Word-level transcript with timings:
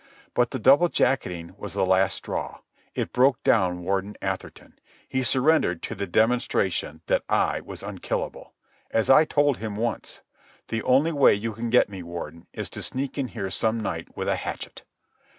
But 0.33 0.49
the 0.49 0.57
double 0.57 0.89
jacketing 0.89 1.53
was 1.59 1.73
the 1.75 1.85
last 1.85 2.15
straw. 2.15 2.61
It 2.95 3.13
broke 3.13 3.43
down 3.43 3.83
Warden 3.83 4.15
Atherton. 4.19 4.79
He 5.07 5.21
surrendered 5.21 5.83
to 5.83 5.93
the 5.93 6.07
demonstration 6.07 7.01
that 7.05 7.23
I 7.29 7.59
was 7.61 7.83
unkillable. 7.83 8.53
As 8.89 9.11
I 9.11 9.25
told 9.25 9.57
him 9.57 9.75
once: 9.75 10.21
"The 10.69 10.81
only 10.81 11.11
way 11.11 11.35
you 11.35 11.53
can 11.53 11.69
get 11.69 11.87
me, 11.87 12.01
Warden, 12.01 12.47
is 12.51 12.67
to 12.71 12.81
sneak 12.81 13.19
in 13.19 13.27
here 13.27 13.51
some 13.51 13.79
night 13.79 14.17
with 14.17 14.27
a 14.27 14.37
hatchet." 14.37 14.81